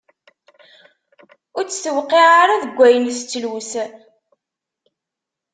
[1.57, 3.71] Ur tt-tewqiε ara deg ayen tettlus.